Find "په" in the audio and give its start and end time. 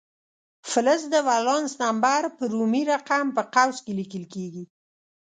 2.37-2.43, 3.35-3.41